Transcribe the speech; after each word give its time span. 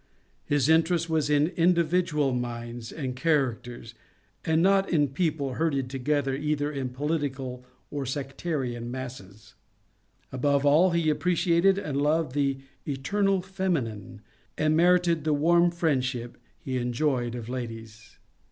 His 0.45 0.67
interest 0.67 1.11
was 1.11 1.29
in 1.29 1.49
individual 1.49 2.33
minds 2.33 2.91
and 2.91 3.15
char 3.15 3.53
acters, 3.53 3.93
and 4.43 4.59
not 4.59 4.89
in 4.89 5.09
people 5.09 5.53
herded 5.53 5.91
together 5.91 6.33
either 6.35 6.71
in 6.71 6.89
political 6.89 7.63
or 7.91 8.07
sectarian 8.07 8.89
masses. 8.89 9.53
Above 10.31 10.65
all 10.65 10.89
he 10.89 11.11
appreciated 11.11 11.77
and 11.77 12.01
loved 12.01 12.33
the 12.33 12.55
^^ 12.55 12.61
Eternal 12.87 13.43
Feminine," 13.43 14.21
and 14.57 14.75
merited 14.75 15.23
the 15.23 15.35
warm 15.35 15.69
friendship 15.69 16.35
he 16.57 16.77
enjoyed 16.77 17.35
of 17.35 17.47
ladies. 17.47 18.17